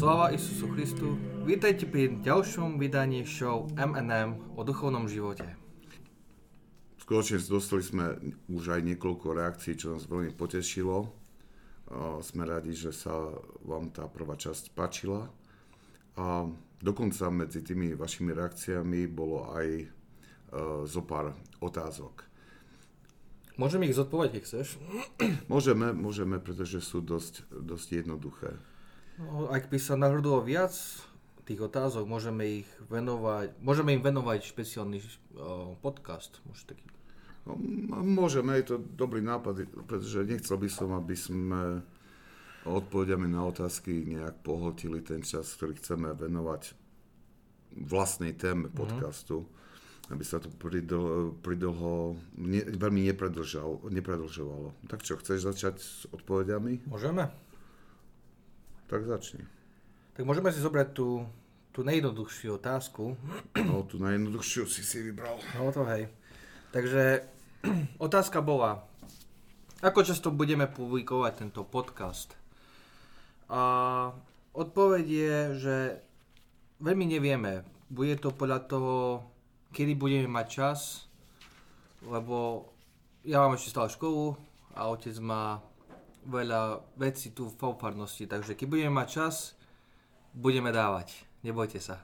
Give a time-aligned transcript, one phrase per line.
[0.00, 1.20] Sláva Isusu Christu.
[1.44, 5.44] Vítajte pri ďalšom vydaní show M&M o duchovnom živote.
[7.04, 8.16] Skutočne dostali sme
[8.48, 11.04] už aj niekoľko reakcií, čo nás veľmi potešilo.
[12.24, 13.12] Sme radi, že sa
[13.60, 15.28] vám tá prvá časť páčila.
[16.16, 16.48] A
[16.80, 19.86] dokonca medzi tými vašimi reakciami bolo aj e,
[20.88, 22.24] zo pár otázok.
[23.60, 24.80] Môžeme ich zodpovedať, keď chceš?
[25.52, 28.56] Môžeme, môžeme, pretože sú dosť, dosť jednoduché.
[29.20, 30.72] No, ak by sa nahľadalo viac
[31.44, 34.98] tých otázok, môžeme ich venovať, môžeme im venovať špeciálny
[35.36, 36.40] uh, podcast.
[36.48, 36.86] Môže taký.
[37.44, 37.56] No,
[38.04, 41.84] môžeme, je to dobrý nápad, pretože nechcel by som, aby sme
[42.64, 46.76] odpovediami na otázky nejak pohltili ten čas, ktorý chceme venovať
[47.76, 48.76] vlastnej téme mhm.
[48.76, 50.12] podcastu, mm-hmm.
[50.16, 54.76] aby sa to pridl, pridlho ne, veľmi nepredlžovalo.
[54.88, 56.88] Tak čo, chceš začať s odpovediami?
[56.88, 57.49] Môžeme.
[58.90, 59.46] Tak začni.
[60.18, 61.22] Tak môžeme si zobrať tú,
[61.70, 63.14] tú najjednoduchšiu otázku.
[63.54, 65.38] No, tú najjednoduchšiu si si vybral.
[65.54, 66.10] No to hej.
[66.74, 67.22] Takže
[68.02, 68.82] otázka bola,
[69.78, 72.34] ako často budeme publikovať tento podcast?
[73.46, 73.62] A
[74.58, 75.76] odpoveď je, že
[76.82, 77.62] veľmi nevieme.
[77.86, 79.22] Bude to podľa toho,
[79.70, 81.06] kedy budeme mať čas,
[82.02, 82.66] lebo
[83.22, 84.34] ja mám ešte stále školu
[84.74, 85.62] a otec má
[86.30, 89.58] veľa vecí tu v farnosti, takže keď budeme mať čas,
[90.30, 91.26] budeme dávať.
[91.42, 91.98] Nebojte sa.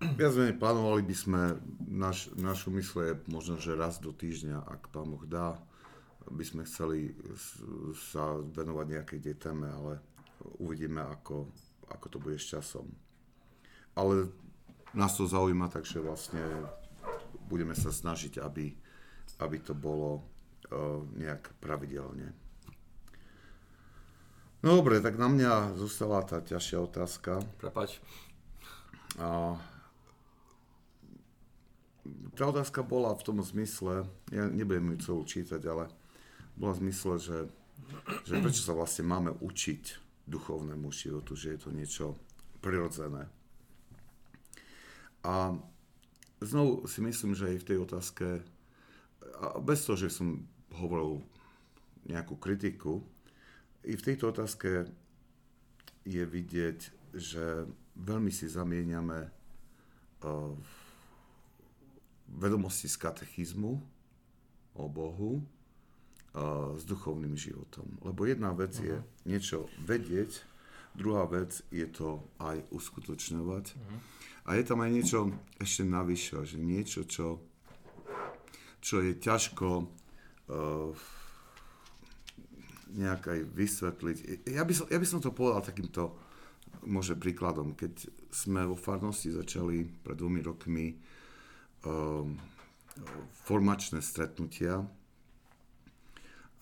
[0.00, 1.42] Viac menej plánovali by sme,
[1.84, 5.60] naš, našu mysle je možno, že raz do týždňa, ak pán Boh dá,
[6.26, 7.12] by sme chceli
[8.12, 10.00] sa venovať nejakej tej téme, ale
[10.58, 11.52] uvidíme, ako,
[11.92, 12.88] ako to bude s časom.
[13.92, 14.32] Ale
[14.96, 16.40] nás to zaujíma, takže vlastne
[17.46, 18.72] budeme sa snažiť, aby,
[19.44, 22.45] aby to bolo uh, nejak pravidelne.
[24.66, 27.38] No dobre, tak na mňa zostala tá ťažšia otázka.
[27.62, 28.02] Prepač.
[29.14, 29.54] A
[32.34, 35.86] tá otázka bola v tom zmysle, ja nebudem ju celú čítať, ale
[36.58, 37.38] bola v zmysle, že,
[38.26, 42.18] že prečo sa vlastne máme učiť duchovnému životu, že je to niečo
[42.58, 43.30] prirodzené.
[45.22, 45.54] A
[46.42, 48.26] znovu si myslím, že aj v tej otázke,
[49.38, 50.42] a bez toho, že som
[50.74, 51.22] hovoril
[52.10, 53.06] nejakú kritiku,
[53.86, 54.90] i v tejto otázke
[56.02, 56.78] je vidieť,
[57.14, 60.54] že veľmi si zamieňame uh,
[62.26, 63.72] vedomosti z katechizmu
[64.76, 67.86] o Bohu uh, s duchovným životom.
[68.02, 68.86] Lebo jedna vec uh-huh.
[68.90, 69.06] je mhm.
[69.24, 70.42] niečo vedieť,
[70.98, 73.64] druhá vec je to aj uskutočňovať.
[73.70, 73.98] Uh-huh.
[74.46, 75.18] A je tam aj niečo
[75.58, 77.42] ešte navyše, že niečo, čo,
[78.82, 80.90] čo je ťažko uh,
[82.96, 84.16] nejak aj vysvetliť.
[84.48, 86.16] Ja by, som, ja by som to povedal takýmto
[86.88, 87.76] môže príkladom.
[87.76, 90.86] Keď sme vo farnosti začali pred dvomi rokmi
[91.84, 92.34] um,
[93.44, 94.80] formačné stretnutia,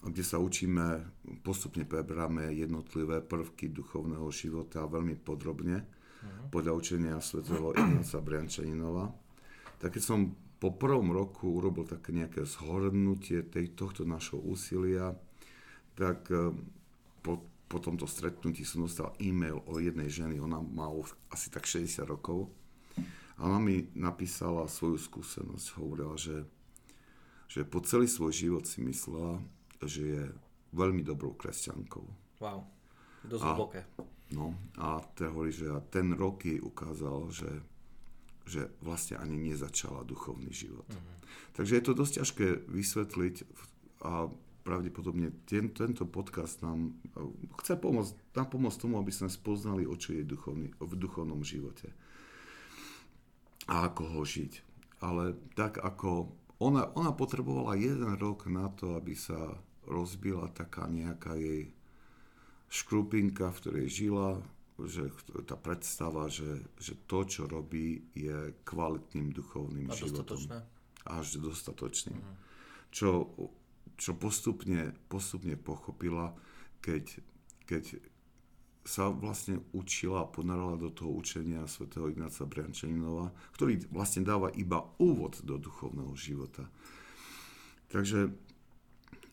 [0.04, 1.00] kde sa učíme,
[1.40, 6.52] postupne preberáme jednotlivé prvky duchovného života veľmi podrobne, uh-huh.
[6.52, 9.08] podľa učenia svätého Ignáca Briančaninova.
[9.80, 15.16] Tak keď som po prvom roku urobil také nejaké zhodnutie tej, tohto našho úsilia,
[15.94, 16.50] tak eh,
[17.22, 20.90] po, po tomto stretnutí som dostal e-mail o jednej ženy, ona má
[21.30, 22.50] asi tak 60 rokov
[23.38, 26.46] a ona mi napísala svoju skúsenosť, hovorila, že,
[27.50, 29.42] že po celý svoj život si myslela,
[29.82, 30.24] že je
[30.70, 32.06] veľmi dobrou kresťankou.
[32.38, 32.62] Wow,
[33.26, 33.80] dosť hlboké.
[34.34, 37.52] No a teda hovorí, že ten rok jej ukázal, že,
[38.46, 40.86] že vlastne ani nezačala duchovný život.
[40.90, 41.14] Mm-hmm.
[41.54, 43.36] Takže je to dosť ťažké vysvetliť
[44.06, 44.30] a
[44.64, 47.20] pravdepodobne ten, tento podcast nám e,
[47.60, 51.92] chce pomôcť, nám pomôcť tomu, aby sme spoznali, o čo je duchovný, v duchovnom živote
[53.68, 54.52] a ako ho žiť.
[55.04, 59.36] Ale tak ako ona, ona potrebovala jeden rok na to, aby sa
[59.84, 61.72] rozbila taká nejaká jej
[62.72, 64.40] škrupinka, v ktorej žila,
[64.80, 65.12] že
[65.46, 70.40] tá predstava, že, že to, čo robí, je kvalitným duchovným a životom.
[70.40, 70.58] Dostatočné.
[71.04, 72.20] Až dostatočným.
[72.20, 72.36] Mm.
[72.88, 73.28] Čo
[73.96, 76.34] čo postupne, postupne pochopila,
[76.82, 77.22] keď,
[77.64, 77.98] keď
[78.84, 84.84] sa vlastne učila a ponarala do toho učenia svätého Ignáca Briančaninova, ktorý vlastne dáva iba
[85.00, 86.68] úvod do duchovného života.
[87.88, 88.28] Takže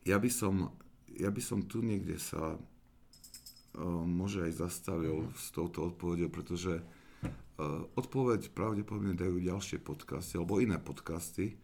[0.07, 0.71] ja by som,
[1.19, 5.35] ja by som tu niekde sa uh, môže aj zastavil mm.
[5.35, 11.59] s touto odpovedou, pretože uh, odpoveď pravdepodobne dajú ďalšie podcasty alebo iné podcasty,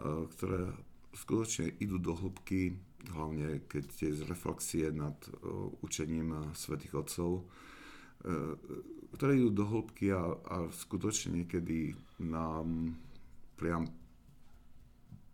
[0.00, 0.72] uh, ktoré
[1.16, 2.76] skutočne idú do hĺbky,
[3.16, 7.48] hlavne keď je z reflexie nad uh, učením svätých Otcov,
[9.14, 12.98] ktoré idú do hĺbky a, a skutočne niekedy nám
[13.54, 13.86] priam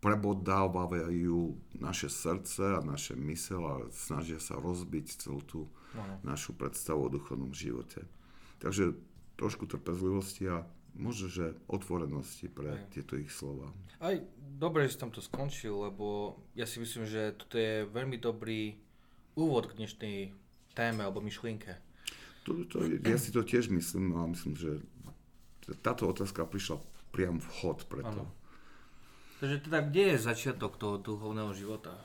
[0.03, 5.61] prebodávajú naše srdce a naše mysel a snažia sa rozbiť celú tú
[5.95, 6.19] ano.
[6.27, 8.03] našu predstavu o duchovnom živote.
[8.59, 8.99] Takže
[9.39, 12.85] trošku trpezlivosti a možno, že otvorenosti pre Aj.
[12.93, 13.73] tieto ich slova.
[13.97, 14.21] Aj
[14.57, 18.77] dobre, že som to skončil, lebo ja si myslím, že toto je veľmi dobrý
[19.33, 20.17] úvod k dnešnej
[20.77, 21.77] téme alebo myšlienke.
[22.43, 24.83] To, to, ja si to tiež myslím a myslím, že
[25.79, 26.77] táto otázka prišla
[27.15, 28.09] priam vchod preto.
[28.09, 28.25] Ano.
[29.39, 31.95] Takže teda kde je začiatok toho duchovného života?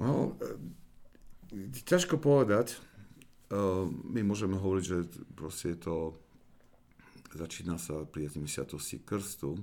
[0.00, 2.72] No, e, ťažko povedať.
[2.72, 2.78] E,
[3.88, 4.98] my môžeme hovoriť, že
[5.36, 5.94] proste je to
[7.32, 8.66] začína sa pri 70.
[9.06, 9.60] krstu,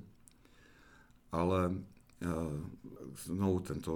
[1.31, 1.73] ale e,
[3.27, 3.91] znovu tento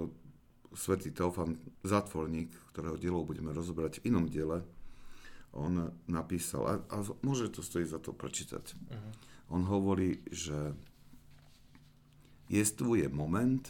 [0.72, 4.64] svätý Teofan Zatvorník, ktorého dielo budeme rozobrať v inom diele,
[5.52, 8.72] on napísal, a, a môže to stojí za to prečítať.
[8.72, 9.12] Uh-huh.
[9.52, 10.72] On hovorí, že
[12.52, 13.64] Jestvuje moment,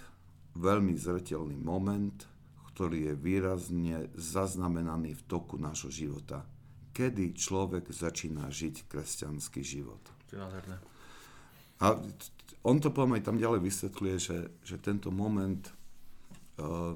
[0.59, 2.27] veľmi zretelný moment,
[2.75, 6.43] ktorý je výrazne zaznamenaný v toku nášho života.
[6.93, 10.01] Kedy človek začína žiť kresťanský život.
[11.83, 11.99] A
[12.63, 15.67] on to poviem aj tam ďalej vysvetľuje, že, že tento moment
[16.61, 16.95] uh,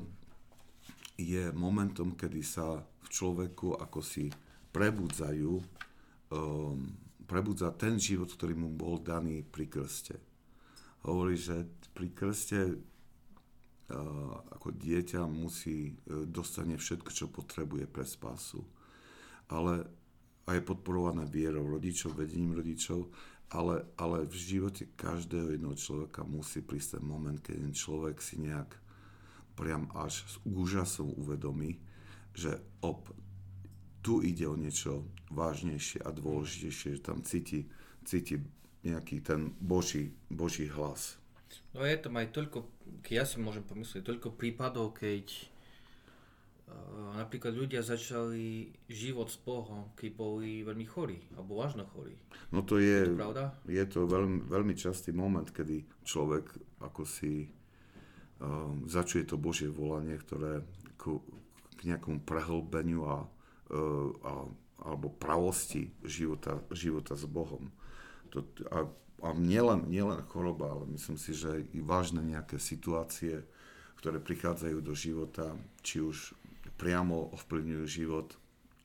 [1.17, 4.31] je momentom, kedy sa v človeku ako si
[4.71, 6.87] prebudzajú, um,
[7.27, 10.21] prebudza ten život, ktorý mu bol daný pri krste
[11.07, 18.67] hovorí, že pri krste uh, ako dieťa musí, uh, dostane všetko, čo potrebuje pre spásu.
[19.47, 19.87] Ale
[20.47, 23.11] a je podporované vierou rodičov, vedením rodičov,
[23.51, 28.39] ale, ale v živote každého jedného človeka musí prísť ten moment, keď ten človek si
[28.39, 28.71] nejak
[29.59, 31.83] priam až s úžasom uvedomí,
[32.31, 33.11] že op,
[34.03, 35.03] tu ide o niečo
[35.35, 37.67] vážnejšie a dôležitejšie, že tam cíti,
[38.07, 38.39] cíti
[38.87, 41.19] nejaký ten Boží, Boží hlas.
[41.75, 42.59] No je to aj toľko,
[43.03, 45.51] keď ja si môžem pomyslieť, toľko prípadov, keď
[47.17, 52.15] napríklad ľudia začali život s Bohom, keď boli veľmi chorí, alebo vážno chorí.
[52.53, 53.45] No to je, je to, pravda?
[53.67, 56.45] Je to veľmi, veľmi častý moment, kedy človek
[56.83, 57.49] ako si
[58.43, 60.63] um, začuje to Božie volanie, ktoré
[61.01, 61.25] ku,
[61.81, 63.17] k nejakomu prehlbeniu a,
[63.73, 64.33] uh, a,
[64.85, 67.73] alebo pravosti života, života s Bohom.
[68.35, 68.85] To, a,
[69.25, 73.41] a nielen, nielen choroba, ale myslím si, že i vážne nejaké situácie,
[73.97, 76.37] ktoré prichádzajú do života, či už
[76.77, 78.37] priamo ovplyvňujú život,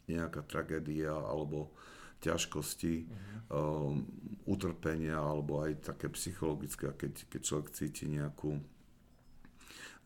[0.07, 1.71] nejaká tragédia alebo
[2.21, 3.13] ťažkosti, uh-huh.
[3.49, 4.05] um,
[4.45, 8.61] utrpenia alebo aj také psychologické, keď, keď človek cíti nejakú,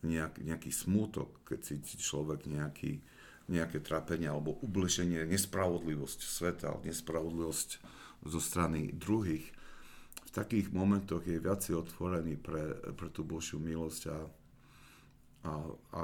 [0.08, 3.04] nejak, nejaký smútok, keď cíti človek nejaký,
[3.52, 7.70] nejaké trápenie alebo ubliženie, nespravodlivosť sveta, nespravodlivosť
[8.26, 9.52] zo strany druhých,
[10.26, 14.18] v takých momentoch je viacej otvorený pre, pre tú Božiu milosť a,
[15.46, 15.54] a,
[15.94, 16.00] a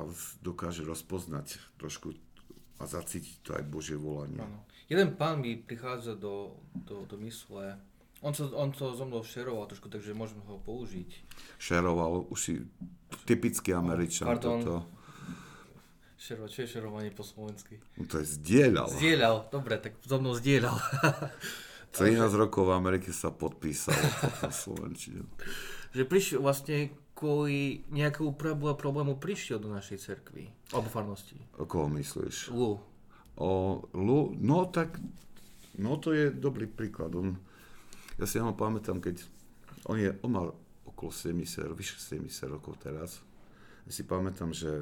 [0.45, 2.13] dokáže rozpoznať trošku
[2.77, 4.41] a zacítiť to aj Božie volanie.
[4.41, 4.65] Ano.
[4.89, 7.77] Jeden pán mi prichádza do, do, do mysle,
[8.21, 11.09] on, to, on to so mnou šeroval trošku, takže môžem ho použiť.
[11.57, 12.53] Šeroval, už si
[13.25, 14.61] typický Američan Pardon.
[14.61, 14.77] toto.
[16.21, 17.81] Šero, čo je šerovanie po slovensky?
[17.97, 18.93] No to je zdieľal.
[18.93, 20.77] Zdieľal, dobre, tak so mnou zdieľal.
[21.91, 23.99] 13 rokov v Amerike sa podpísalo
[24.45, 25.27] na Slovenčine.
[25.91, 28.33] Že prišiel vlastne kvôli nejakému
[28.73, 31.37] problému prišiel do našej cerkvy, alebo farnosti.
[31.61, 32.49] O koho myslíš?
[32.49, 32.81] Lu.
[33.37, 33.51] O
[33.93, 34.97] Lu, no tak,
[35.77, 37.13] no to je dobrý príklad.
[37.13, 37.37] On,
[38.17, 39.21] ja si ho pamätám, keď
[39.85, 40.47] on, je, on mal
[40.81, 43.21] okolo 70, vyše 70 rokov teraz.
[43.85, 44.81] Ja si pamätám, že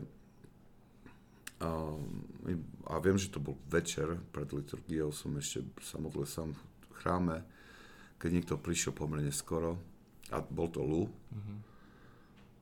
[1.59, 1.91] a,
[2.87, 6.55] a viem, že to bol večer pred liturgiou, som ešte sa modlil sám
[7.03, 7.43] chráme,
[8.15, 9.75] keď niekto prišiel pomerne skoro,
[10.31, 11.57] a bol to Lu, mm-hmm.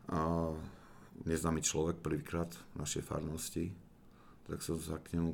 [0.08, 0.52] A
[1.28, 3.66] neznámy človek prvýkrát v našej farnosti,
[4.48, 5.32] tak som sa k nemu,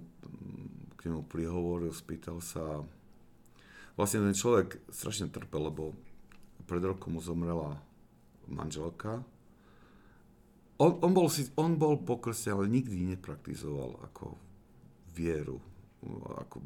[0.97, 2.81] k nemu prihovoril, spýtal sa.
[3.93, 5.93] Vlastne ten človek strašne trpel, lebo
[6.65, 7.77] pred rokom mu zomrela
[8.49, 9.21] manželka.
[10.81, 14.33] On, on, bol, si, on bol pokrste, ale nikdy nepraktizoval ako
[15.13, 15.61] vieru,
[16.41, 16.65] ako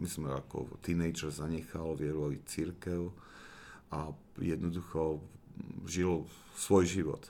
[0.00, 3.12] my sme ako teenager zanechal vieru aj církev
[3.92, 5.20] a jednoducho
[5.86, 7.22] žil svoj život.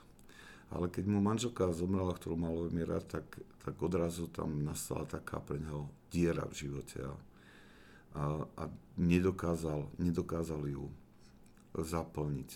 [0.73, 2.57] Ale keď mu manželka zomrela, ktorú mal
[2.89, 3.27] rád, tak,
[3.61, 7.15] tak odrazu tam nastala taká pre neho diera v živote a,
[8.17, 8.23] a,
[8.57, 8.65] a
[8.97, 10.89] nedokázal, nedokázal ju
[11.77, 12.51] zaplniť.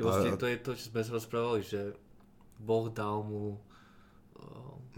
[0.00, 1.92] Vlastne to je to, čo sme sa rozprávali, že
[2.56, 3.60] Boh dal mu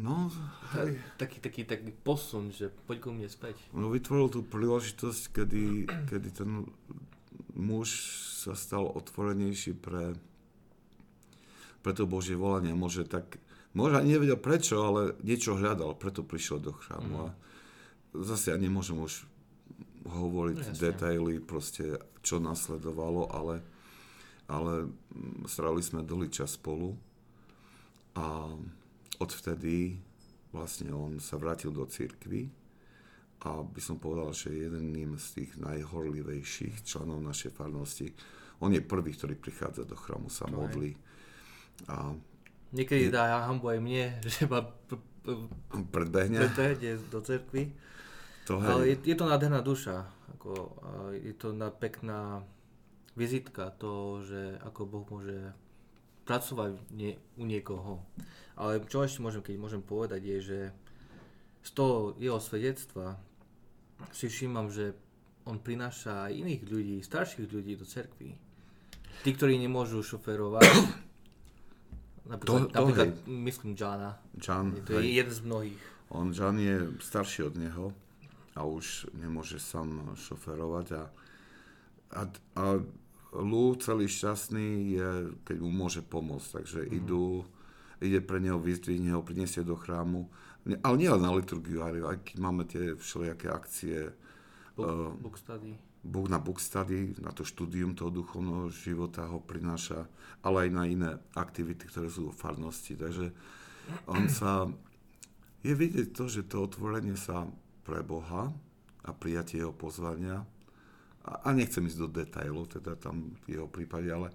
[0.00, 0.32] No,
[0.72, 0.96] hej.
[1.20, 3.60] Taký, taký, taký posun, že poď ku mne späť.
[3.76, 5.64] No vytvoril tú príležitosť, kedy,
[6.08, 6.64] kedy ten
[7.62, 7.88] muž
[8.42, 10.18] sa stal otvorenejší pre,
[11.86, 12.74] pre to Božie volanie.
[12.74, 13.38] Môže tak,
[13.70, 17.14] možno ani nevedel prečo, ale niečo hľadal, preto prišiel do chrámu.
[17.14, 17.22] Mm.
[17.22, 17.26] A
[18.26, 19.24] zase ja nemôžem už
[20.02, 23.62] hovoriť no, detaily, proste čo nasledovalo, ale,
[24.50, 24.90] ale
[25.46, 26.98] strávili sme dlhý čas spolu
[28.18, 28.50] a
[29.22, 30.02] odvtedy
[30.50, 32.50] vlastne on sa vrátil do cirkvy
[33.42, 38.14] a by som povedal, že jedným z tých najhorlivejších členov našej farnosti.
[38.62, 40.94] On je prvý, ktorý prichádza do chrámu, sa to modlí.
[41.90, 42.14] A
[42.72, 44.62] Niekedy je, dá hambu aj mne, že ma
[45.90, 46.38] predbehne.
[46.38, 47.74] predbehne do cerkvy.
[48.46, 50.06] To Ale je, je to nádherná duša.
[50.38, 50.78] Ako,
[51.14, 52.42] je to na pekná
[53.18, 55.52] vizitka toho, že ako Boh môže
[56.26, 58.02] pracovať nie, u niekoho.
[58.54, 60.58] Ale čo ešte môžem, keď môžem povedať, je, že
[61.62, 63.18] z toho jeho svedectva
[64.10, 64.96] si všímam, že
[65.46, 68.34] on prináša aj iných ľudí, starších ľudí do cerkvy.
[69.22, 70.66] Tí, ktorí nemôžu šoferovať,
[72.32, 74.18] napríklad, to, to napríklad myslím Jana.
[74.38, 75.82] Jan, to je jeden z mnohých.
[76.12, 77.86] On, Jan je starší od neho
[78.54, 81.02] a už nemôže sám šoferovať a,
[82.12, 82.20] a,
[82.58, 82.64] a
[83.32, 85.10] Lou celý šťastný je,
[85.48, 86.90] keď mu môže pomôcť, takže mm.
[87.00, 87.48] idú,
[88.04, 90.28] ide pre neho, vyzdvihne ho, priniesie do chrámu,
[90.62, 94.14] ale nie len na liturgiu, aj keď máme tie všelijaké akcie.
[94.78, 95.74] Book, uh, book study.
[96.02, 100.06] Book na book study, na to štúdium toho duchovného života ho prináša,
[100.42, 102.94] ale aj na iné aktivity, ktoré sú v farnosti.
[102.94, 103.30] Takže
[104.06, 104.70] on sa,
[105.66, 107.46] je vidieť to, že to otvorenie sa
[107.82, 108.50] pre Boha
[109.02, 110.46] a prijatie jeho pozvania
[111.26, 114.30] a, a nechcem ísť do detajlov, teda tam v jeho prípade, ale,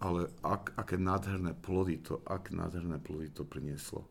[0.00, 4.04] ale ak, aké nádherné plody to, ak nádherné plody to prinieslo.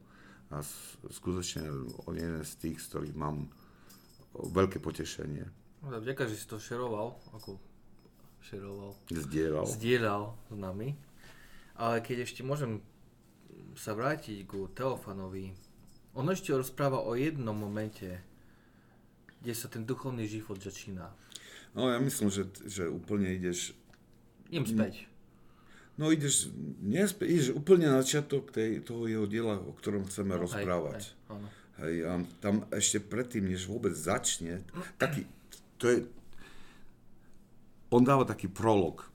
[0.48, 0.63] A
[1.12, 1.68] skutočne
[2.08, 3.51] on je jeden z tých, z ktorých mám
[4.38, 5.44] veľké potešenie.
[5.84, 7.60] No, vďaka, že si to šeroval, ako
[8.42, 8.96] šeroval.
[9.12, 9.66] Zdieľal.
[9.68, 10.89] Zdieľal s nami.
[11.77, 12.82] Ale keď ešte môžem
[13.77, 15.54] sa vrátiť ku Teofanovi,
[16.18, 18.10] on ešte rozpráva o jednom momente,
[19.44, 21.13] kde sa ten duchovný život začína.
[21.77, 23.77] No ja myslím, že, že úplne ideš...
[24.50, 25.06] Idem späť.
[25.98, 30.46] No ideš, nespäť, ideš úplne na začiatok tej, toho jeho diela, o ktorom chceme no,
[30.46, 31.10] rozprávať.
[31.10, 31.46] Hej, hej,
[31.82, 34.62] hej, a tam ešte predtým, než vôbec začne,
[35.01, 35.25] taký,
[35.82, 35.98] to je,
[37.89, 39.10] on dáva taký prolog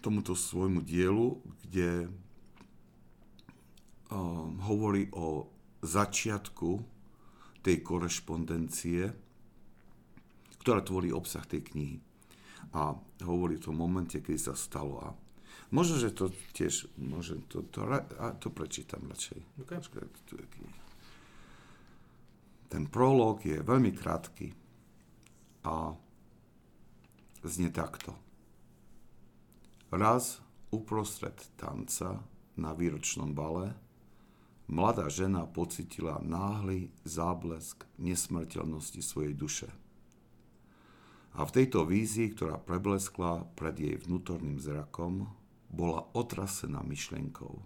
[0.00, 1.36] tomuto svojmu dielu,
[1.68, 2.08] kde
[4.08, 5.52] um, hovorí o
[5.84, 6.80] začiatku
[7.60, 9.28] tej korešpondencie
[10.68, 11.96] ktorá tvorí obsah tej knihy.
[12.76, 12.92] A
[13.24, 15.00] hovorí v tom momente, keď sa stalo.
[15.00, 15.16] A
[15.70, 17.84] možno, že to tiež, môžem to, to,
[18.18, 19.38] a to prečítam radšej.
[19.64, 19.80] Okay.
[22.68, 24.52] Ten prolog je veľmi krátky
[25.64, 25.96] a
[27.44, 28.12] znie takto.
[29.88, 32.20] Raz uprostred tanca
[32.60, 33.72] na výročnom bale
[34.68, 39.68] mladá žena pocitila náhly záblesk nesmrteľnosti svojej duše
[41.38, 45.30] a v tejto vízii, ktorá prebleskla pred jej vnútorným zrakom,
[45.68, 47.60] bola otrasená myšlienkou,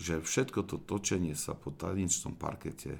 [0.00, 2.98] že všetko to točenie sa po tanečnom parkete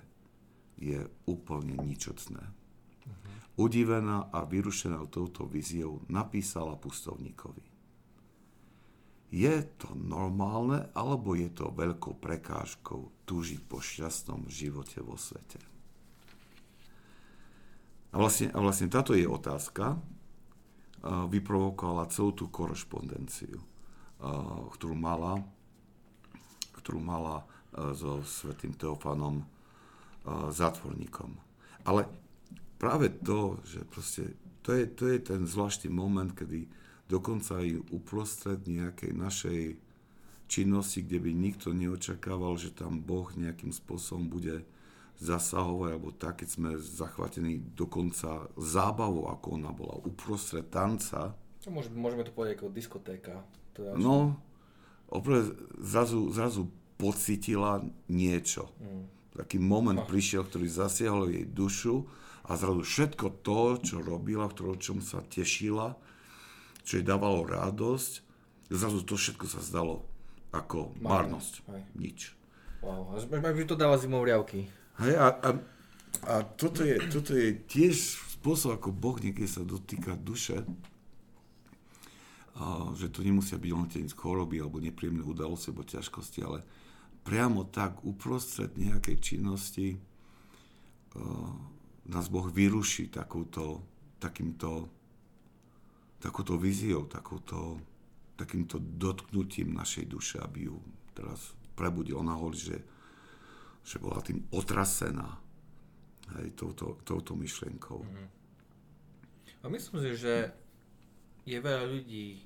[0.79, 2.43] je úplne ničotné.
[2.45, 3.67] Uh-huh.
[3.67, 7.65] Udivená a vyrušená touto víziou napísala pustovníkovi.
[9.35, 15.59] Je to normálne, alebo je to veľkou prekážkou túžiť po šťastnom živote vo svete?
[18.15, 19.99] A vlastne, a vlastne táto je otázka
[21.03, 23.59] vyprovokovala celú tú korešpondenciu,
[24.73, 25.45] ktorú mala,
[26.81, 27.45] ktorú mala
[27.93, 29.45] so svetým Teofanom
[30.49, 31.37] zatvorníkom.
[31.85, 32.09] Ale
[32.81, 34.33] práve to, že proste,
[34.64, 36.64] to je, to je ten zvláštny moment, kedy
[37.12, 39.61] dokonca aj uprostred nejakej našej
[40.49, 44.64] činnosti, kde by nikto neočakával, že tam Boh nejakým spôsobom bude
[45.21, 51.37] zasahovať, alebo tak, keď sme zachvatení dokonca zábavou, ako ona bola uprostred tanca.
[51.69, 53.45] Môžeme to povedať ako diskotéka.
[53.75, 54.38] Teda no,
[55.11, 58.71] opäť zrazu, zrazu pocitila niečo.
[58.78, 59.04] Mm.
[59.35, 60.07] Taký moment no.
[60.07, 62.07] prišiel, ktorý zasiahol jej dušu
[62.47, 65.99] a zrazu všetko to, čo robila, v čom sa tešila,
[66.87, 68.12] čo jej dávalo radosť,
[68.71, 70.07] zrazu to všetko sa zdalo
[70.54, 71.66] ako márnosť.
[71.99, 72.38] Nič.
[72.78, 73.26] Wow, až
[73.66, 74.71] to dáva riavky.
[75.02, 75.50] Hej, a, a,
[76.31, 77.97] a toto, je, toto je tiež
[78.38, 80.62] spôsob, ako Boh niekedy sa dotýka duše,
[82.95, 86.63] že to nemusia byť len tie choroby alebo nepríjemné udalosti alebo ťažkosti, ale
[87.27, 89.99] priamo tak uprostred nejakej činnosti
[92.05, 93.83] nás Boh vyruší takúto,
[94.21, 94.87] takýmto,
[96.21, 97.81] takúto víziou, takúto,
[98.37, 100.77] takýmto dotknutím našej duše, aby ju
[101.17, 102.21] teraz prebudil.
[102.21, 102.79] Ona hovorí, že,
[103.83, 105.39] že bola tým otrasená
[106.39, 108.01] hej, touto, touto myšlienkou.
[108.05, 108.29] Mm-hmm.
[109.65, 110.53] A myslím si, že
[111.45, 112.41] je veľa ľudí,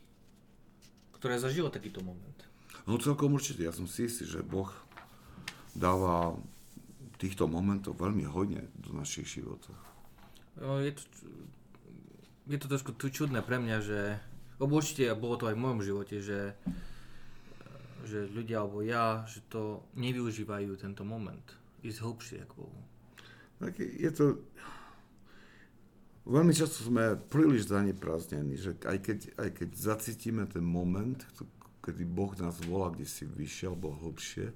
[1.19, 2.39] ktoré zažilo takýto moment.
[2.87, 3.67] No celkom určite.
[3.67, 4.71] Ja som si istý, že Boh
[5.75, 6.35] dáva
[7.19, 9.75] týchto momentov veľmi hodne do našich životov.
[10.59, 11.03] No, je, to,
[12.51, 14.01] je to trošku čudné pre mňa, že
[14.59, 16.55] určite bolo to aj v mojom živote, že,
[18.07, 21.45] že ľudia alebo ja, že to nevyužívajú tento moment.
[21.87, 22.83] Ísť hlbšie ako Bohu.
[23.63, 24.25] Tak je to...
[26.29, 31.17] Veľmi často sme príliš zaneprázdnení, že aj keď, aj keď zacítime ten moment,
[31.81, 34.53] kedy Boh nás volá, kde si vyšiel, alebo hlbšie,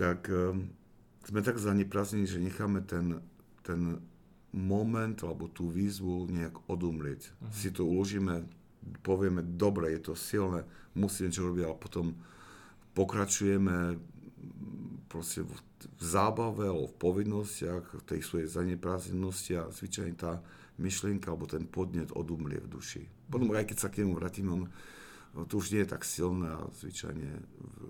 [0.00, 0.72] tak um,
[1.28, 3.20] sme tak zaneprázdnení, že necháme ten,
[3.60, 4.00] ten
[4.56, 7.36] moment alebo tú výzvu nejak odumrieť.
[7.36, 7.52] Uh-huh.
[7.52, 8.48] Si to uložíme,
[9.04, 10.64] povieme, dobre, je to silné,
[10.96, 12.16] musím niečo robiť, ale potom
[12.96, 14.00] pokračujeme
[15.10, 15.50] proste v,
[15.98, 20.38] v zábave alebo v povinnostiach, v tej svojej zaneprázdnenosti a zvyčajne tá
[20.78, 23.02] myšlienka alebo ten podnet odumrie v duši.
[23.26, 24.62] Potom aj keď sa k nemu vrátim, on,
[25.50, 27.28] to už nie je tak silné a zvyčajne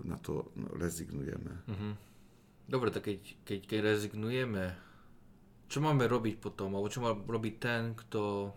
[0.08, 0.48] na to
[0.80, 1.52] rezignujeme.
[1.68, 1.92] Uh-huh.
[2.64, 4.64] Dobre, tak keď, keď, keď rezignujeme,
[5.68, 6.72] čo máme robiť potom?
[6.74, 8.50] Alebo čo má robiť ten, kto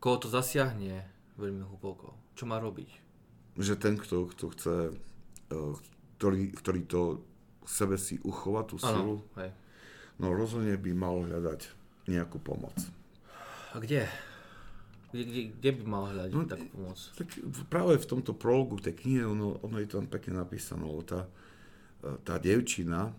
[0.00, 1.08] koho to zasiahne
[1.40, 2.16] veľmi hlboko?
[2.36, 2.90] Čo má robiť?
[3.60, 4.74] Že ten, kto, kto chce,
[5.52, 5.74] eh,
[6.20, 7.24] ktorý, ktorý to
[7.64, 9.50] sebe si uchová tú silu, ano, hej.
[10.20, 11.72] no rozhodne by mal hľadať
[12.12, 12.76] nejakú pomoc.
[13.72, 14.04] A kde?
[15.16, 16.98] Kde, kde, kde by mal hľadať no, takú pomoc?
[17.16, 17.28] Tak
[17.72, 21.24] práve v tomto prologu tej knihy, ono, ono je tam pekne napísané, lebo tá,
[22.20, 23.16] tá devčina,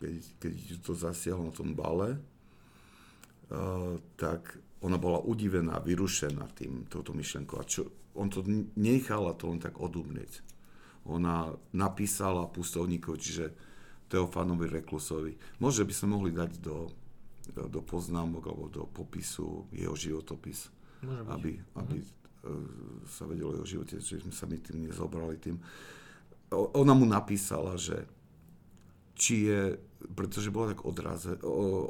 [0.00, 2.16] keď, keď to zasiahlo na tom bale,
[3.52, 7.60] uh, tak ona bola udivená, vyrušená tým, touto myšlenkou.
[7.60, 7.84] A čo,
[8.16, 8.40] on to
[8.80, 10.49] nechala to len tak odumrieť.
[11.08, 13.52] Ona napísala pustovníkov, čiže
[14.10, 15.62] Teofanovi Reklusovi.
[15.62, 16.90] Možno by sme mohli dať do,
[17.54, 20.68] do poznámok alebo do popisu jeho životopis,
[21.30, 23.06] aby, aby uh-huh.
[23.06, 25.56] sa vedelo jeho živote, že sme sa my tým nezobrali tým
[26.50, 28.06] ona mu napísala, že
[29.14, 29.62] či je,
[30.16, 31.38] pretože bola tak odraze,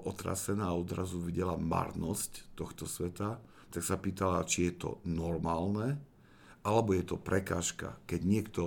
[0.04, 5.96] otrasená a odrazu videla marnosť tohto sveta, tak sa pýtala, či je to normálne,
[6.66, 8.62] alebo je to prekážka, keď niekto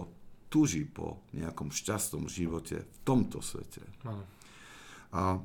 [0.54, 3.82] túži po nejakom šťastnom živote v tomto svete.
[5.10, 5.42] A,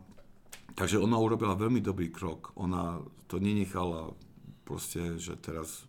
[0.76, 2.52] takže ona urobila veľmi dobrý krok.
[2.60, 4.12] Ona to nenechala
[4.68, 5.88] proste, že teraz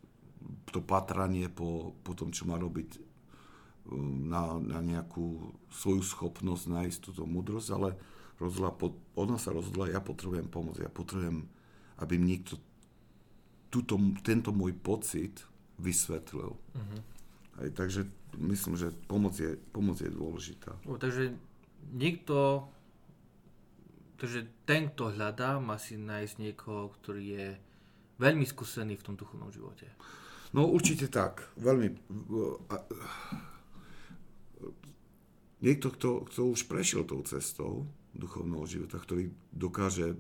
[0.72, 3.04] to patranie po, po tom, čo má robiť
[4.32, 8.00] na, na nejakú svoju schopnosť nájsť túto múdrosť, ale
[8.40, 8.72] rozhodla,
[9.20, 11.44] ona sa rozhodla, ja potrebujem pomoc, ja potrebujem,
[12.00, 12.56] aby mi niekto
[13.68, 15.44] túto, tento môj pocit
[15.76, 16.56] vysvetlil.
[16.56, 17.00] Uh-huh.
[17.60, 20.78] Aj, takže myslím, že pomoc je, pomoc je dôležitá.
[20.86, 21.34] O, takže
[21.96, 22.68] niekto,
[24.22, 27.48] takže ten, kto hľadá, má si nájsť niekoho, ktorý je
[28.20, 29.90] veľmi skúsený v tom duchovnom živote.
[30.54, 31.46] No určite tak.
[31.62, 31.94] Veľmi
[35.62, 40.18] niekto, kto, kto už prešiel tou cestou duchovného života, ktorý dokáže e,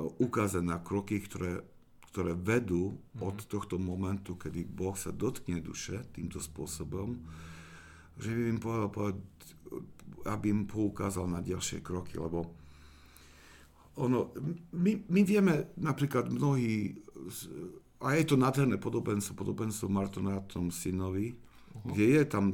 [0.00, 1.60] ukázať na kroky, ktoré,
[2.12, 3.24] ktoré vedú mm-hmm.
[3.24, 7.16] od tohto momentu, kedy Boh sa dotkne duše týmto spôsobom,
[8.20, 9.16] že by im povedal,
[10.28, 12.52] aby im poukázal na ďalšie kroky, lebo
[13.96, 14.32] ono,
[14.76, 16.96] my, my vieme napríklad mnohí,
[18.00, 21.92] a je to nádherné podobenstvo, podobenstvo Martonátom synovi, uh-huh.
[21.92, 22.44] kde je tam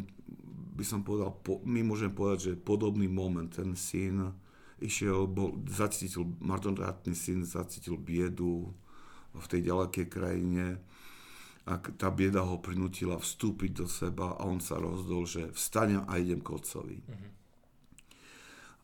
[0.78, 4.30] by som povedal, po, my môžeme povedať, že podobný moment, ten syn
[4.78, 8.70] išiel, bol, zacítil, marnotratný syn zacítil biedu
[9.38, 10.82] v tej ďalekej krajine
[11.68, 16.16] a tá bieda ho prinútila vstúpiť do seba a on sa rozhodol, že vstanem a
[16.16, 16.98] idem k otcovi.
[17.04, 17.30] Uh-huh.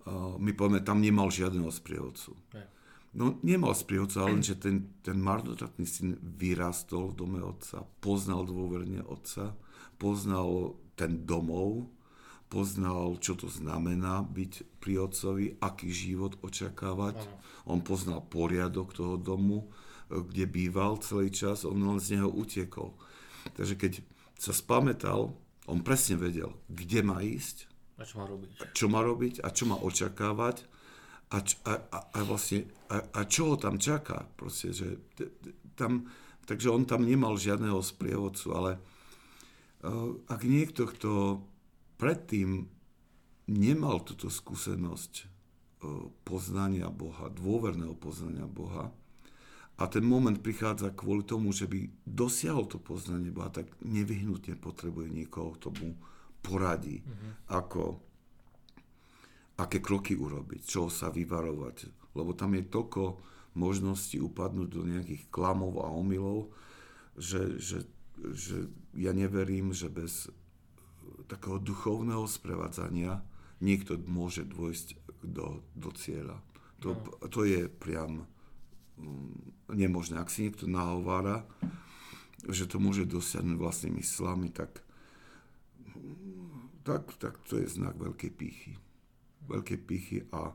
[0.05, 2.37] Uh, my povieme, tam nemal žiadneho sprievodcu.
[2.53, 2.69] Yeah.
[3.15, 9.07] No nemal sprievodcu, ale že ten, ten marnotratný syn vyrastol v dome otca, poznal dôverne
[9.07, 9.55] otca,
[10.03, 11.89] poznal ten domov,
[12.51, 17.17] poznal, čo to znamená byť pri otcovi, aký život očakávať.
[17.23, 17.35] Ano.
[17.71, 19.71] On poznal poriadok toho domu,
[20.23, 22.95] kde býval celý čas, on len z neho utiekol.
[23.59, 23.93] Takže keď
[24.39, 29.01] sa spametal, on presne vedel, kde má ísť, a čo má robiť, a čo má,
[29.07, 30.57] robiť, a čo má očakávať
[31.31, 34.27] a, a, a, a vlastne a, a čo ho tam čaká.
[34.35, 34.99] Proste, že
[35.79, 36.11] tam,
[36.45, 38.71] takže on tam nemal žiadneho sprievodcu, ale
[39.85, 41.45] Eh, ak niekto, kto
[42.01, 42.73] predtým
[43.45, 45.25] nemal túto skúsenosť e,
[46.25, 48.89] poznania Boha, dôverného poznania Boha,
[49.75, 55.11] a ten moment prichádza kvôli tomu, že by dosiahol to poznanie Boha, tak nevyhnutne potrebuje
[55.11, 55.99] niekoho, kto mu
[56.39, 57.51] poradí, mm-hmm.
[57.51, 57.99] ako,
[59.59, 61.91] aké kroky urobiť, čo sa vyvarovať.
[62.15, 63.03] Lebo tam je toľko
[63.59, 66.55] možností upadnúť do nejakých klamov a omylov,
[67.19, 67.83] že, že,
[68.31, 70.31] že ja neverím, že bez
[71.27, 73.23] takého duchovného sprevádzania
[73.59, 76.39] niekto môže dôjsť do, do cieľa.
[76.83, 77.27] To, no.
[77.27, 78.27] to je priam
[79.71, 80.21] nemožné.
[80.21, 81.47] Ak si niekto nahovára,
[82.49, 84.85] že to môže dosiahnuť vlastnými slami, tak,
[86.85, 88.73] tak, tak to je znak veľkej pýchy.
[89.49, 90.53] Veľkej pýchy a,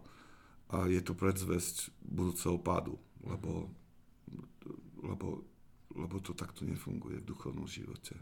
[0.73, 3.69] a je to predzvesť budúceho pádu, lebo,
[5.01, 5.41] lebo,
[5.93, 8.13] lebo to takto nefunguje v duchovnom živote.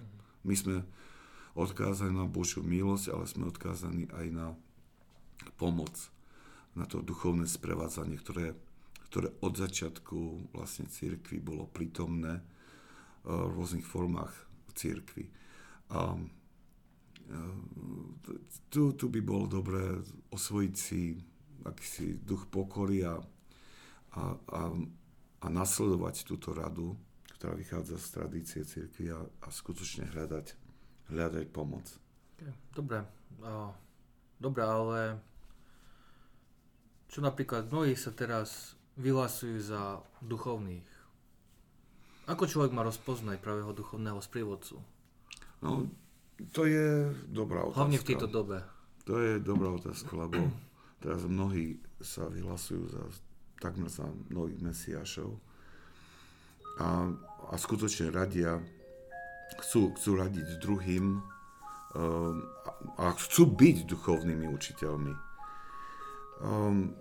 [0.48, 0.88] My sme
[1.58, 4.48] odkázaní na Božiu milosť, ale sme odkázaní aj na
[5.58, 5.92] pomoc,
[6.78, 8.54] na to duchovné sprevádzanie, ktoré,
[9.08, 12.44] ktoré od začiatku vlastne církvy bolo prítomné
[13.24, 14.32] v rôznych formách
[14.76, 15.28] církvy.
[15.92, 16.16] A
[18.72, 20.00] tu, tu by bolo dobré
[20.32, 21.16] osvojiť si
[21.68, 23.20] akýsi duch pokory a,
[24.16, 24.62] a, a,
[25.44, 26.96] a nasledovať túto radu,
[27.36, 30.56] ktorá vychádza z tradície církvy a, a skutočne hľadať,
[31.12, 31.84] hľadať pomoc.
[32.72, 33.04] Dobre.
[34.38, 35.00] Dobre, ale
[37.12, 40.90] čo napríklad mnohí sa teraz vyhlasujú za duchovných.
[42.28, 44.84] Ako človek má rozpoznať pravého duchovného sprievodcu?
[45.64, 45.88] No,
[46.52, 47.80] to je dobrá otázka.
[47.80, 48.58] Hlavne v tejto dobe.
[49.08, 50.52] To je dobrá otázka, lebo
[51.04, 53.02] teraz mnohí sa vyhlasujú za
[53.58, 55.34] takmer za mnohých mesiašov
[56.78, 57.10] a,
[57.50, 58.62] a skutočne radia,
[59.58, 61.22] chcú, chcú radiť druhým um,
[62.66, 62.70] a,
[63.02, 65.14] a chcú byť duchovnými učiteľmi.
[66.38, 66.94] Um,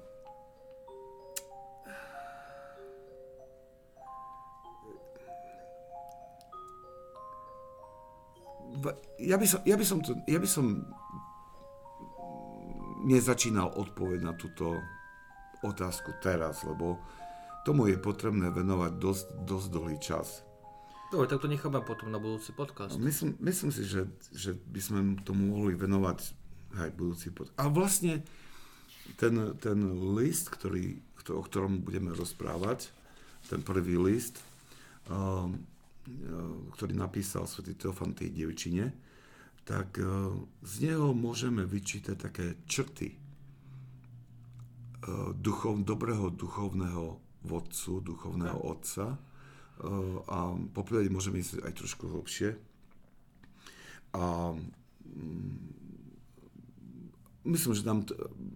[9.19, 10.85] ja, by som, ja, by som to, ja by som
[13.07, 14.77] nezačínal odpoveď na túto
[15.63, 16.99] otázku teraz, lebo
[17.67, 20.47] tomu je potrebné venovať dosť, dosť dlhý čas.
[21.11, 22.99] Dobre, tak to necháme potom na budúci podcast.
[22.99, 26.19] Myslím, myslím si, že, že by sme tomu mohli venovať
[26.83, 27.55] aj budúci podcast.
[27.63, 28.27] A vlastne
[29.15, 29.79] ten, ten
[30.19, 30.99] list, ktorý,
[31.31, 32.91] o ktorom budeme rozprávať,
[33.47, 34.43] ten prvý list,
[35.07, 35.63] um,
[36.75, 38.95] ktorý napísal svätý Teofan tej dievčine,
[39.67, 40.31] tak uh,
[40.63, 43.19] z neho môžeme vyčítať také črty uh,
[45.35, 49.15] duchov, dobrého duchovného vodcu, duchovného otca
[50.27, 52.57] a poprvé môžeme ísť aj trošku hlbšie.
[54.17, 55.57] A mm,
[57.45, 58.09] myslím, že, nám,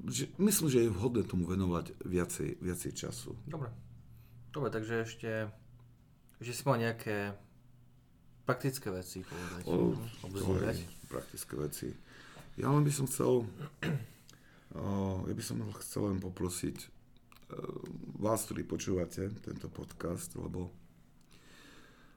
[0.08, 3.36] že, myslím, že je vhodné tomu venovať viacej, viacej času.
[3.44, 3.68] Dobre.
[4.50, 5.30] Dobre, takže ešte,
[6.40, 7.36] ešte si mal nejaké
[8.48, 9.62] praktické veci povedať.
[9.68, 9.94] O,
[11.06, 11.88] praktické veci.
[12.58, 13.46] Ja len by som chcel,
[15.28, 16.88] ja by som chcel len poprosiť e,
[18.18, 20.72] vás, ktorí počúvate tento podcast, lebo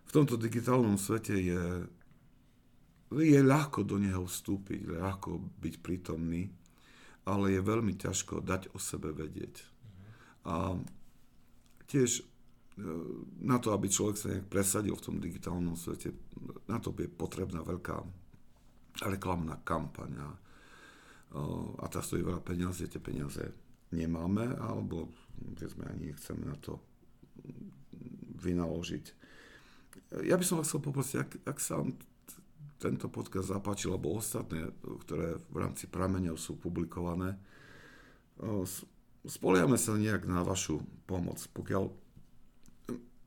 [0.04, 1.64] v tomto digitálnom svete je,
[3.14, 6.50] je ľahko do neho vstúpiť, ľahko byť prítomný
[7.24, 9.64] ale je veľmi ťažko dať o sebe vedieť.
[10.44, 10.76] A
[11.88, 12.24] tiež
[13.44, 16.10] na to, aby človek sa nejak presadil v tom digitálnom svete,
[16.66, 18.02] na to je potrebná veľká
[19.06, 20.12] reklamná kampaň.
[20.18, 20.30] A,
[21.38, 21.42] e,
[21.82, 23.46] a tá stojí veľa peniazy, tie peniaze
[23.94, 25.14] nemáme, alebo
[25.54, 26.82] sme ani nechceme na to
[28.42, 29.06] vynaložiť.
[30.26, 31.94] Ja by som vás chcel poprosiť, ak, ak sa vám
[32.82, 34.74] tento podcast zapáčil, alebo ostatné,
[35.08, 37.38] ktoré v rámci prameňov sú publikované.
[39.24, 41.40] Spoliame sa nejak na vašu pomoc.
[41.56, 42.03] Pokiaľ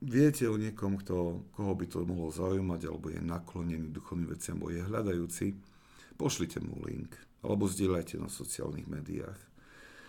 [0.01, 4.73] viete o niekom, kto, koho by to mohlo zaujímať, alebo je naklonený duchovným veciam, alebo
[4.73, 5.45] je hľadajúci,
[6.17, 9.39] pošlite mu link, alebo zdieľajte na sociálnych médiách.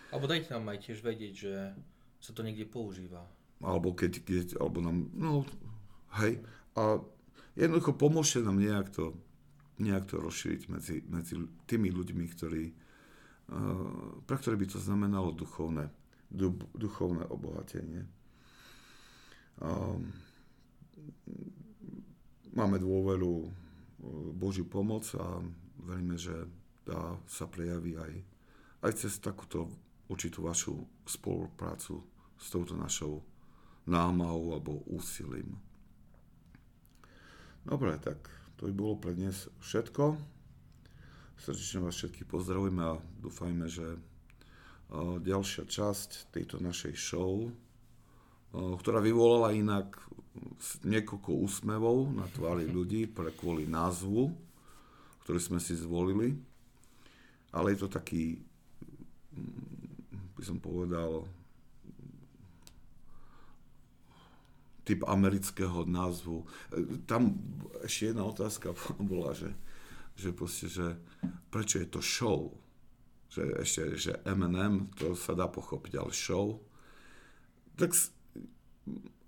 [0.09, 1.53] Alebo dajte nám aj tiež vedieť, že
[2.17, 3.25] sa to niekde používa.
[3.61, 5.45] Alebo keď, keď alebo nám, no,
[6.21, 6.41] hej,
[6.73, 7.03] a
[7.53, 9.13] jednoducho pomôžte nám nejak to
[9.79, 15.87] nejak to rozšíriť medzi, medzi tými ľuďmi, ktorí, uh, pre ktorých by to znamenalo duchovné,
[16.27, 18.03] du, duchovné obohatenie.
[19.59, 20.15] Um,
[22.55, 23.51] máme dôveru
[24.35, 25.43] Božiu pomoc a
[25.83, 26.31] veríme, že
[26.87, 28.13] tá sa prejaví aj,
[28.87, 29.67] aj cez takúto
[30.07, 32.01] určitú vašu spoluprácu
[32.39, 33.21] s touto našou
[33.83, 35.59] námahou alebo úsilím.
[37.67, 40.15] Dobre, tak to by bolo pre dnes všetko.
[41.39, 43.99] Srdečne vás všetkých pozdravujeme a dúfajme, že
[45.21, 47.51] ďalšia časť tejto našej show,
[48.53, 49.97] ktorá vyvolala inak
[50.81, 54.33] niekoľko úsmevov na tvári ľudí pre kvôli názvu,
[55.25, 56.37] ktorý sme si zvolili.
[57.49, 58.41] Ale je to taký,
[59.33, 61.25] mm, by som povedal,
[64.85, 66.49] typ amerického názvu.
[67.05, 67.37] Tam
[67.85, 68.73] ešte jedna otázka
[69.11, 69.53] bola, že
[70.19, 70.99] že proste, že
[71.47, 72.51] prečo je to show,
[73.31, 76.59] že ešte, že M&M, to sa dá pochopiť, ale show,
[77.79, 77.95] tak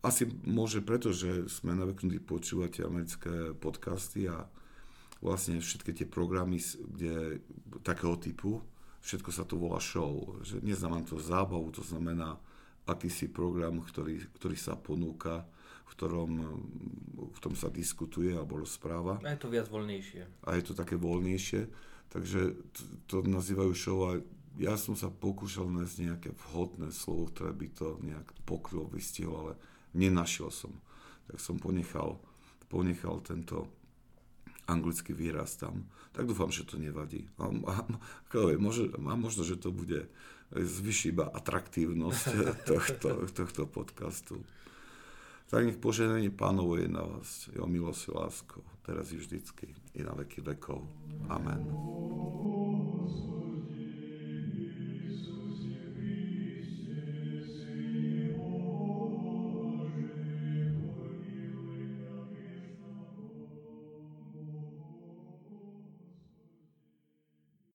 [0.02, 4.50] asi môže preto, že sme naveknutí počúvať americké podcasty a
[5.22, 7.46] vlastne všetky tie programy, kde
[7.86, 8.66] takého typu,
[9.06, 10.42] všetko sa to volá show.
[10.42, 12.42] Že neznamená to zábavu, to znamená
[12.90, 15.46] akýsi program, ktorý, ktorý sa ponúka
[15.92, 16.32] v ktorom,
[17.36, 19.20] v tom sa diskutuje alebo rozpráva.
[19.28, 20.48] A je to viac voľnejšie.
[20.48, 21.68] A je to také voľnejšie,
[22.08, 24.24] takže to, to nazývajú show a
[24.60, 29.54] ja som sa pokúšal nájsť nejaké vhodné slovo, ktoré by to nejak pokrylo, vystihlo, ale
[29.96, 30.74] nenašiel som.
[31.32, 32.20] Tak som ponechal,
[32.68, 33.72] ponechal tento
[34.68, 35.88] anglický výraz tam.
[36.12, 37.28] Tak dúfam, že to nevadí.
[37.40, 40.08] A, a, a, možno, a možno, že to bude
[40.52, 42.24] zvyši iba atraktívnosť
[42.70, 44.44] tohto, tohto podcastu.
[45.52, 50.16] Tak nech poženenie pánovo je na vás, jeho milosť lásko, teraz i vždycky, i na
[50.16, 50.80] veky vekov.
[51.28, 51.68] Amen.